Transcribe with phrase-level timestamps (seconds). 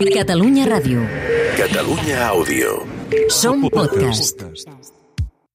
[0.00, 1.02] Catalunya Ràdio.
[1.60, 2.88] Catalunya Àudio.
[3.28, 4.40] Som podcast.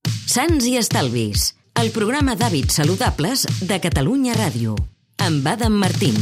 [0.05, 1.55] Sants i Estalvis.
[1.73, 4.75] El programa d'hàbits saludables de Catalunya Ràdio.
[5.17, 6.13] Amb Adam Martín.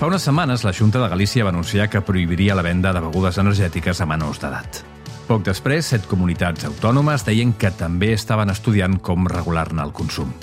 [0.00, 3.38] Fa unes setmanes, la Junta de Galícia va anunciar que prohibiria la venda de begudes
[3.38, 4.82] energètiques a menors d'edat.
[5.30, 10.34] Poc després, set comunitats autònomes deien que també estaven estudiant com regular-ne el consum.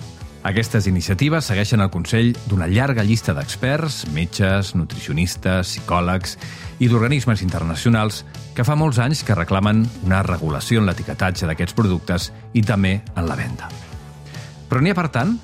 [0.43, 6.35] Aquestes iniciatives segueixen el consell d'una llarga llista d'experts, metges, nutricionistes, psicòlegs
[6.83, 12.29] i d'organismes internacionals que fa molts anys que reclamen una regulació en l'etiquetatge d'aquests productes
[12.53, 13.71] i també en la venda.
[14.67, 15.37] Però n'hi ha, per tant,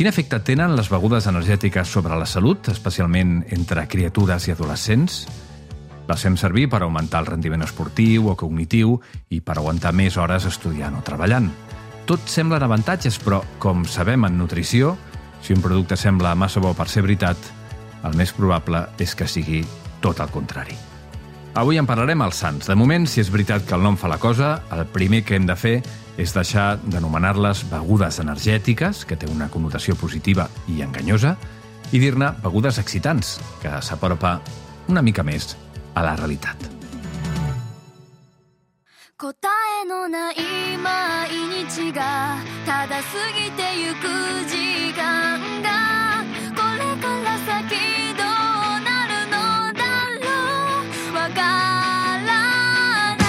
[0.00, 5.26] Quin efecte tenen les begudes energètiques sobre la salut, especialment entre criatures i adolescents?
[6.08, 8.94] Les fem servir per augmentar el rendiment esportiu o cognitiu
[9.28, 11.50] i per aguantar més hores estudiant o treballant.
[12.10, 14.96] Tot semblen avantatges, però, com sabem en nutrició,
[15.46, 17.38] si un producte sembla massa bo per ser veritat,
[18.02, 19.60] el més probable és que sigui
[20.02, 20.74] tot el contrari.
[21.60, 22.66] Avui en parlarem als sants.
[22.66, 25.46] De moment, si és veritat que el nom fa la cosa, el primer que hem
[25.46, 25.76] de fer
[26.18, 31.36] és deixar d'anomenar-les begudes energètiques, que té una connotació positiva i enganyosa,
[31.94, 34.40] i dir-ne begudes excitants, que s'apropa
[34.90, 35.54] una mica més
[35.94, 36.80] a la realitat.
[39.20, 39.49] 答え
[39.89, 40.35] のない
[40.77, 41.29] 毎
[41.65, 43.03] 日がただ過
[43.37, 44.07] ぎてゆく
[44.49, 46.23] 時間が
[46.55, 47.75] これから先
[48.17, 49.37] どうなるの
[49.73, 49.83] だ
[50.21, 50.29] ろ
[51.11, 52.25] うわから
[53.15, 53.23] な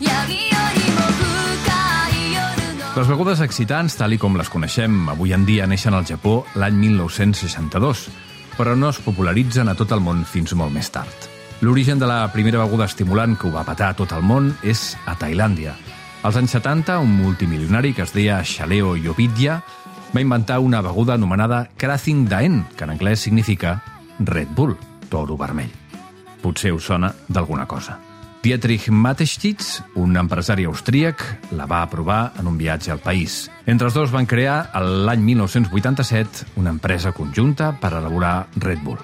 [0.00, 1.70] い闇よりも深
[2.10, 6.74] い夜の Les begudes excitants, tal i com les coneixem avui en dia, neixen al Japó l'any
[6.74, 8.10] 1962,
[8.56, 11.30] però no es popularitzen a tot el món fins molt més tard.
[11.62, 14.96] L'origen de la primera beguda estimulant que ho va patar a tot el món és
[15.06, 15.76] a Tailàndia.
[16.27, 19.61] als anys 70, un multimilionari que es deia Shaleo Yovidya
[20.11, 23.77] va inventar una beguda anomenada Krathing Daen, que en anglès significa
[24.19, 24.73] Red Bull,
[25.07, 25.71] toro vermell.
[26.41, 27.95] Potser us sona d'alguna cosa.
[28.43, 31.23] Dietrich Mateschitz, un empresari austríac,
[31.55, 33.45] la va aprovar en un viatge al país.
[33.65, 38.99] Entre els dos van crear, l'any 1987, una empresa conjunta per elaborar Red Bull.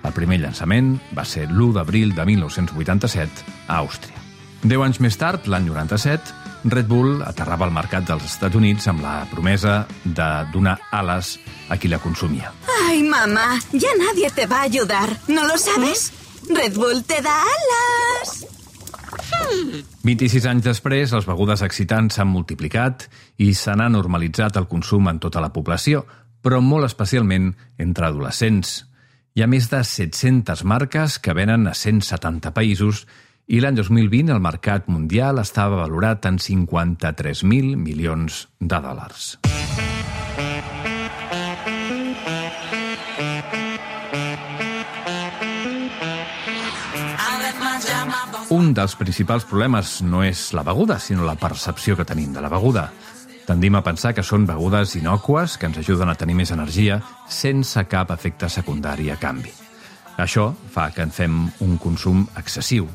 [0.00, 4.16] El primer llançament va ser l'1 d'abril de 1987 a Àustria.
[4.64, 9.04] Deu anys més tard, l'any 97, Red Bull aterrava al mercat dels Estats Units amb
[9.04, 11.36] la promesa de donar ales
[11.68, 12.52] a qui la consumia.
[12.86, 15.12] Ay, mamá, ya nadie te va a ayudar.
[15.28, 16.12] ¿No lo sabes?
[16.48, 18.46] Red Bull te da alas.
[20.04, 23.06] 26 anys després, les begudes excitants s'han multiplicat
[23.44, 26.04] i se n'ha normalitzat el consum en tota la població,
[26.40, 28.84] però molt especialment entre adolescents.
[29.34, 33.04] Hi ha més de 700 marques que venen a 170 països
[33.46, 39.34] i l'any 2020 el mercat mundial estava valorat en 53.000 milions de dòlars.
[48.54, 52.52] Un dels principals problemes no és la beguda, sinó la percepció que tenim de la
[52.52, 52.88] beguda.
[53.44, 57.84] Tendim a pensar que són begudes inòcues que ens ajuden a tenir més energia sense
[57.90, 59.52] cap efecte secundari a canvi.
[60.16, 62.86] Això fa que en fem un consum excessiu.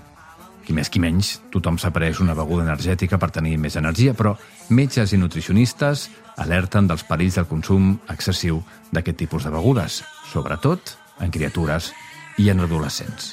[0.70, 4.36] Qui més qui menys, tothom s'ha pres una beguda energètica per tenir més energia, però
[4.70, 6.04] metges i nutricionistes
[6.44, 8.60] alerten dels perills del consum excessiu
[8.94, 10.94] d'aquest tipus de begudes, sobretot
[11.26, 11.90] en criatures
[12.38, 13.32] i en adolescents.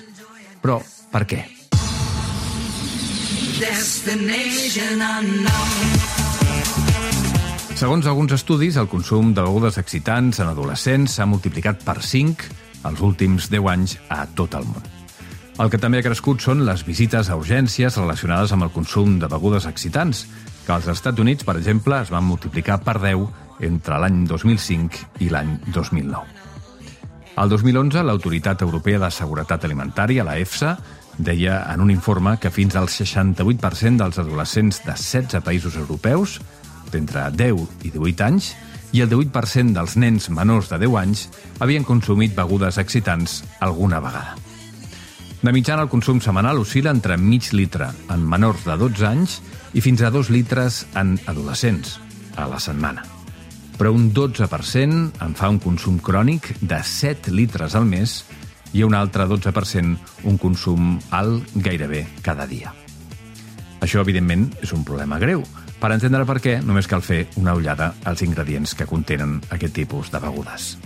[0.64, 0.80] Però
[1.12, 1.42] per què?
[7.76, 12.52] Segons alguns estudis, el consum de begudes excitants en adolescents s'ha multiplicat per 5
[12.88, 14.95] els últims 10 anys a tot el món.
[15.56, 19.28] El que també ha crescut són les visites a urgències relacionades amb el consum de
[19.32, 20.26] begudes excitants,
[20.66, 25.30] que als Estats Units, per exemple, es van multiplicar per 10 entre l'any 2005 i
[25.32, 26.44] l'any 2009.
[27.40, 30.76] El 2011, l'Autoritat Europea de Seguretat Alimentària, la EFSA,
[31.16, 36.36] deia en un informe que fins al 68% dels adolescents de 16 països europeus,
[36.92, 38.52] d'entre 10 i 18 anys,
[38.92, 41.28] i el 18% dels nens menors de 10 anys
[41.64, 44.45] havien consumit begudes excitants alguna vegada.
[45.42, 49.36] De mitjana, el consum setmanal oscil·la entre mig litre en menors de 12 anys
[49.76, 51.98] i fins a 2 litres en adolescents
[52.40, 53.04] a la setmana.
[53.76, 58.22] Però un 12% en fa un consum crònic de 7 litres al mes
[58.72, 62.72] i un altre 12% un consum alt gairebé cada dia.
[63.84, 65.44] Això, evidentment, és un problema greu.
[65.76, 70.10] Per entendre per què, només cal fer una ullada als ingredients que contenen aquest tipus
[70.10, 70.76] de begudes.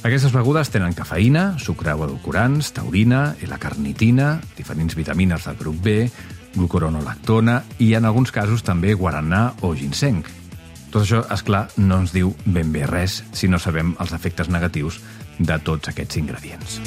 [0.00, 6.08] Aquestes begudes tenen cafeïna, sucre o edulcorants, taurina, L-carnitina, diferents vitamines del grup B,
[6.54, 10.24] glucoronolactona i, en alguns casos, també guaranà o ginseng.
[10.90, 14.48] Tot això, és clar, no ens diu ben bé res si no sabem els efectes
[14.48, 15.02] negatius
[15.38, 16.80] de tots aquests ingredients.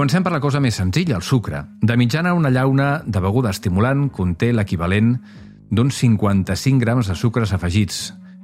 [0.00, 1.58] Comencem per la cosa més senzilla, el sucre.
[1.84, 5.10] De mitjana, una llauna de beguda estimulant conté l'equivalent
[5.68, 7.98] d'uns 55 grams de sucres afegits,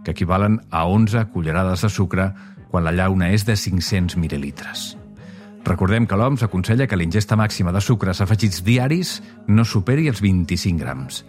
[0.04, 2.26] que equivalen a 11 cullerades de sucre
[2.68, 4.82] quan la llauna és de 500 mil·lilitres.
[5.64, 10.82] Recordem que l'OMS aconsella que l'ingesta màxima de sucres afegits diaris no superi els 25
[10.84, 11.22] grams.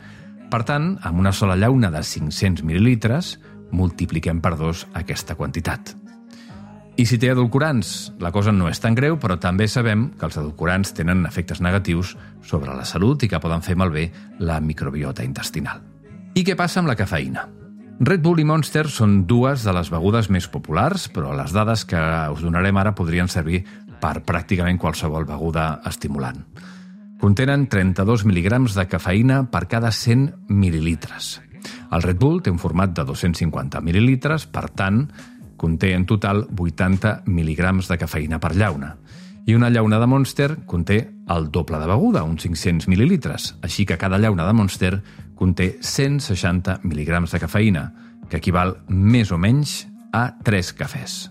[0.51, 3.37] Per tant, amb una sola llauna de 500 mil·lilitres,
[3.71, 5.95] multipliquem per dos aquesta quantitat.
[6.97, 10.39] I si té edulcorants, la cosa no és tan greu, però també sabem que els
[10.39, 14.07] edulcorants tenen efectes negatius sobre la salut i que poden fer malbé
[14.41, 15.83] la microbiota intestinal.
[16.33, 17.45] I què passa amb la cafeïna?
[18.01, 22.01] Red Bull i Monster són dues de les begudes més populars, però les dades que
[22.33, 23.61] us donarem ara podrien servir
[24.01, 26.41] per pràcticament qualsevol beguda estimulant.
[27.21, 31.35] Contenen 32 mil·lígrams de cafeïna per cada 100 mil·lilitres.
[31.93, 35.05] El Red Bull té un format de 250 mil·lilitres, per tant,
[35.57, 38.95] conté en total 80 mil·lígrams de cafeïna per llauna.
[39.47, 40.97] I una llauna de Monster conté
[41.31, 44.93] el doble de beguda, uns 500 mil·lilitres, així que cada llauna de Monster
[45.35, 47.85] conté 160 mil·lígrams de cafeïna,
[48.27, 51.29] que equival més o menys a 3 cafès.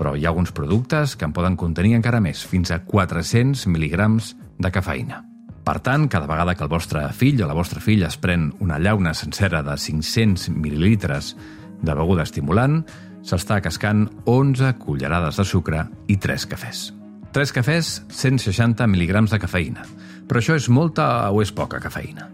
[0.00, 4.34] Però hi ha alguns productes que en poden contenir encara més, fins a 400 mil·lígrams
[4.56, 5.26] de cafeïna.
[5.60, 8.78] Per tant, cada vegada que el vostre fill o la vostra filla es pren una
[8.80, 11.34] llauna sencera de 500 mil·lilitres
[11.82, 12.80] de beguda estimulant,
[13.22, 16.90] s'està cascant 11 cullerades de sucre i 3 cafès.
[17.32, 19.84] 3 cafès, 160 mil·lígrams de cafeïna.
[20.26, 22.28] Però això és molta o és poca cafeïna?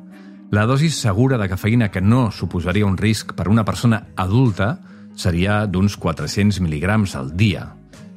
[0.54, 4.76] La dosi segura de cafeïna que no suposaria un risc per una persona adulta
[5.16, 7.66] seria d'uns 400 mil·lígrams al dia,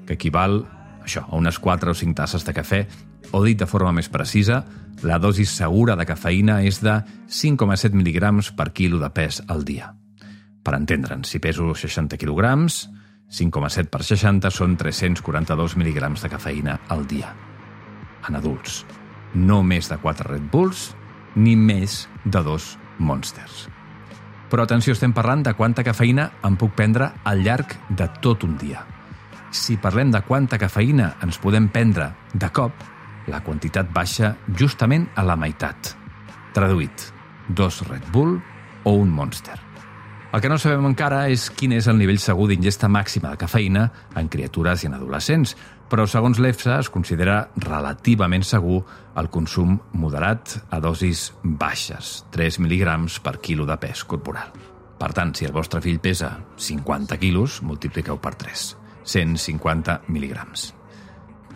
[0.06, 0.62] que equival
[1.04, 2.84] això, a unes 4 o 5 tasses de cafè,
[3.32, 4.64] o dit de forma més precisa,
[5.04, 9.94] la dosi segura de cafeïna és de 5,7 mil·lígrams per quilo de pes al dia.
[10.70, 12.84] Per entendre'ns, si peso 60 quilograms,
[13.34, 17.32] 5,7 per 60 són 342 mil·lígrams de cafeïna al dia.
[18.30, 18.84] En adults.
[19.34, 20.92] No més de 4 Red Bulls,
[21.34, 22.68] ni més de 2
[23.02, 23.64] Monsters.
[24.52, 28.54] Però atenció, estem parlant de quanta cafeïna em puc prendre al llarg de tot un
[28.62, 28.84] dia.
[29.50, 32.86] Si parlem de quanta cafeïna ens podem prendre de cop,
[33.26, 35.96] la quantitat baixa justament a la meitat.
[36.54, 37.08] Traduït,
[37.50, 38.38] dos Red Bull
[38.86, 39.58] o un Monster.
[40.30, 43.88] El que no sabem encara és quin és el nivell segur d'ingesta màxima de cafeïna
[44.20, 45.56] en criatures i en adolescents,
[45.90, 48.84] però segons l'EFSA es considera relativament segur
[49.18, 54.52] el consum moderat a dosis baixes, 3 mil·lígrams per quilo de pes corporal.
[55.02, 58.66] Per tant, si el vostre fill pesa 50 quilos, multipliqueu per 3,
[59.10, 60.76] 150 mil·lígrams.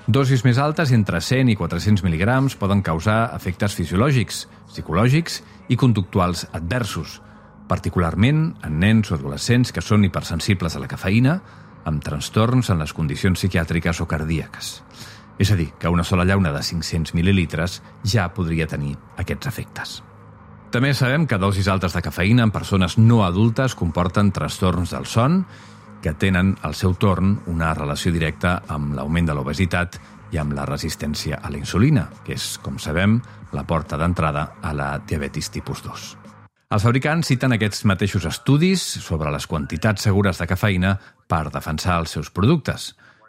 [0.08, 6.48] Dosis més altes, entre 100 i 400 mil·lígrams, poden causar efectes fisiològics, psicològics i conductuals
[6.58, 7.20] adversos,
[7.74, 11.40] particularment en nens o adolescents que són hipersensibles a la cafeïna,
[11.90, 14.76] amb trastorns en les condicions psiquiàtriques o cardíaques.
[15.42, 19.96] És a dir, que una sola llauna de 500 mil·lilitres ja podria tenir aquests efectes.
[20.74, 25.44] També sabem que dosis altes de cafeïna en persones no adultes comporten trastorns del son
[26.04, 29.98] que tenen, al seu torn, una relació directa amb l'augment de l'obesitat
[30.34, 33.22] i amb la resistència a la insulina, que és, com sabem,
[33.54, 36.23] la porta d'entrada a la diabetis tipus 2.
[36.74, 40.96] Els fabricants citen aquests mateixos estudis sobre les quantitats segures de cafeïna
[41.30, 42.88] per defensar els seus productes.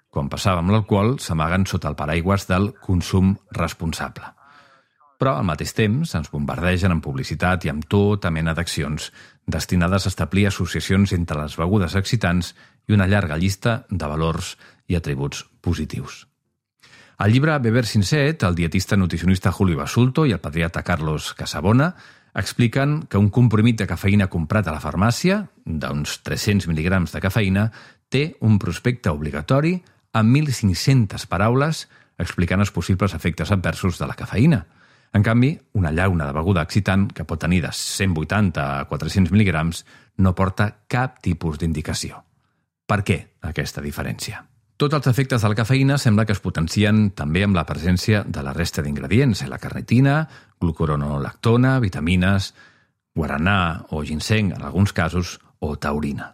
[0.08, 4.30] Com passava amb l'alcohol, s'amaguen sota el paraigües del consum responsable.
[5.20, 9.10] Però, al mateix temps, ens bombardegen amb publicitat i amb tota mena d'accions
[9.44, 12.54] destinades a establir associacions entre les begudes excitants
[12.88, 14.54] i una llarga llista de valors
[14.88, 16.24] i atributs positius.
[17.20, 21.92] Al llibre Beber sin set, el dietista nutricionista Julio Basulto i el pediatra Carlos Casabona
[22.34, 27.68] expliquen que un comprimit de cafeïna comprat a la farmàcia, d'uns 300 mil·lígrams de cafeïna,
[28.10, 29.76] té un prospecte obligatori
[30.14, 31.84] amb 1.500 paraules
[32.18, 34.64] explicant els possibles efectes adversos de la cafeïna.
[35.14, 39.84] En canvi, una llauna de beguda excitant, que pot tenir de 180 a 400 mil·lígrams,
[40.18, 42.22] no porta cap tipus d'indicació.
[42.86, 44.42] Per què aquesta diferència?
[44.76, 48.42] Tots els efectes de la cafeïna sembla que es potencien també amb la presència de
[48.42, 50.24] la resta d'ingredients, la carnitina,
[50.60, 52.50] glucuronolactona, vitamines,
[53.14, 56.32] guaranà o ginseng, en alguns casos, o taurina.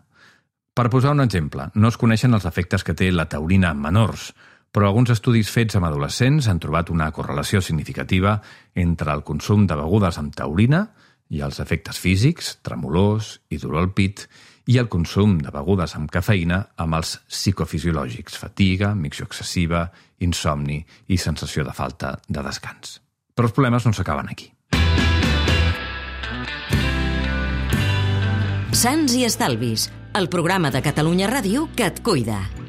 [0.72, 4.30] Per posar un exemple, no es coneixen els efectes que té la taurina en menors,
[4.72, 8.38] però alguns estudis fets amb adolescents han trobat una correlació significativa
[8.74, 10.86] entre el consum de begudes amb taurina
[11.28, 14.24] i els efectes físics, tremolors i dolor al pit,
[14.66, 19.86] i el consum de begudes amb cafeïna amb els psicofisiològics, fatiga, micció excessiva,
[20.20, 23.00] insomni i sensació de falta de descans.
[23.34, 24.52] Però els problemes no s'acaben aquí.
[28.76, 32.59] Sants i Estalvis, el programa de Catalunya Ràdio que et cuida.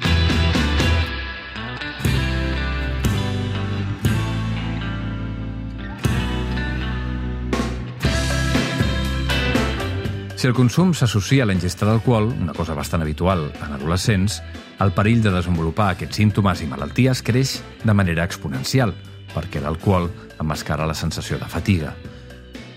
[10.42, 14.40] Si el consum s'associa a la ingesta d'alcohol, una cosa bastant habitual en adolescents,
[14.82, 17.52] el perill de desenvolupar aquests símptomes i malalties creix
[17.84, 18.90] de manera exponencial,
[19.30, 20.08] perquè l'alcohol
[20.42, 21.92] emmascara la sensació de fatiga.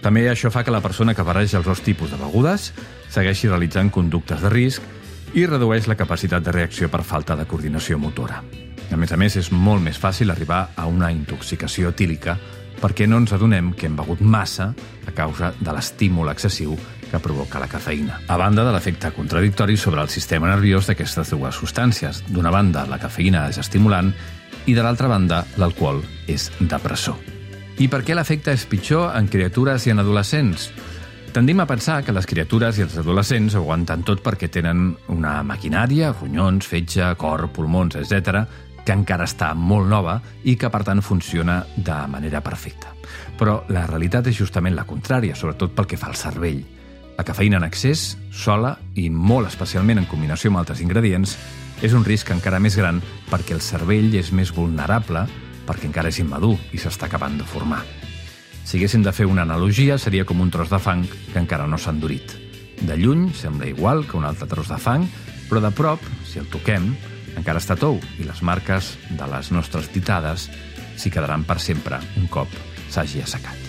[0.04, 2.68] També això fa que la persona que barreja els dos tipus de begudes
[3.10, 4.86] segueixi realitzant conductes de risc
[5.34, 8.44] i redueix la capacitat de reacció per falta de coordinació motora.
[8.94, 12.38] A més a més, és molt més fàcil arribar a una intoxicació etílica
[12.78, 14.70] perquè no ens adonem que hem begut massa
[15.08, 16.78] a causa de l'estímul excessiu
[17.16, 18.20] que provoca la cafeïna.
[18.28, 22.26] A banda de l'efecte contradictori sobre el sistema nerviós d'aquestes dues substàncies.
[22.28, 24.12] D'una banda, la cafeïna és estimulant
[24.66, 27.16] i de l'altra banda, l'alcohol és depressor.
[27.80, 30.68] I per què l'efecte és pitjor en criatures i en adolescents?
[31.36, 36.14] Tendim a pensar que les criatures i els adolescents aguanten tot perquè tenen una maquinària,
[36.16, 38.44] ronyons, fetge, cor, pulmons, etc
[38.86, 42.94] que encara està molt nova i que, per tant, funciona de manera perfecta.
[43.36, 46.62] Però la realitat és justament la contrària, sobretot pel que fa al cervell.
[47.16, 51.38] La cafeïna en excés, sola i molt especialment en combinació amb altres ingredients,
[51.84, 55.26] és un risc encara més gran perquè el cervell és més vulnerable
[55.66, 57.82] perquè encara és immadur i s'està acabant de formar.
[58.66, 61.78] Si haguéssim de fer una analogia, seria com un tros de fang que encara no
[61.78, 62.34] s'ha endurit.
[62.82, 65.06] De lluny sembla igual que un altre tros de fang,
[65.50, 66.90] però de prop, si el toquem,
[67.38, 70.50] encara està tou i les marques de les nostres ditades
[70.96, 72.52] s'hi quedaran per sempre un cop
[72.90, 73.65] s'hagi assecat.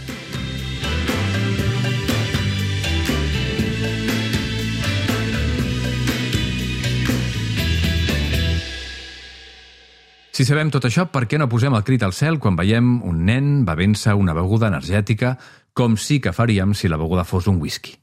[10.36, 13.22] Si sabem tot això, per què no posem el crit al cel quan veiem un
[13.24, 15.30] nen bevent-se una beguda energètica
[15.72, 17.94] com sí que faríem si la beguda fos un whisky?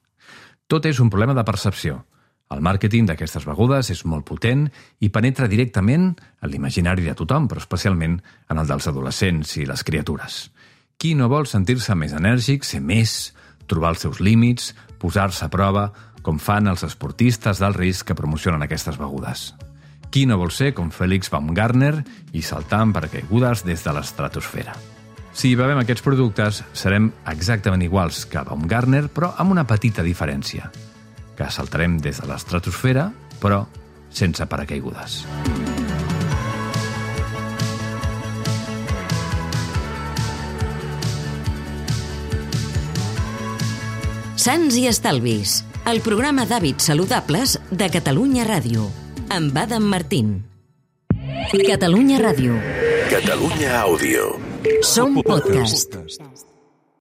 [0.66, 2.00] Tot és un problema de percepció.
[2.50, 4.64] El màrqueting d'aquestes begudes és molt potent
[4.98, 8.16] i penetra directament en l'imaginari de tothom, però especialment
[8.50, 10.48] en el dels adolescents i les criatures.
[10.98, 13.36] Qui no vol sentir-se més enèrgic, ser més,
[13.70, 15.92] trobar els seus límits, posar-se a prova,
[16.26, 19.52] com fan els esportistes d'alt risc que promocionen aquestes begudes?
[20.14, 22.04] Qui no vol ser com Félix Baumgartner
[22.38, 24.78] i saltar amb paracaigudes des de l'estratosfera?
[25.34, 30.70] Si bevem aquests productes, serem exactament iguals que Baumgartner, però amb una petita diferència–
[31.38, 33.08] que saltarem des de l'estratosfera,
[33.42, 33.64] però
[34.14, 35.24] sense paracaigudes.
[44.44, 48.90] Sants i Estalvis, el programa d'hàbits saludables de Catalunya Ràdio,
[49.34, 50.46] amb Adam Martín.
[51.66, 52.54] Catalunya Ràdio.
[53.10, 54.38] Catalunya Àudio.
[54.86, 55.98] Som podcast.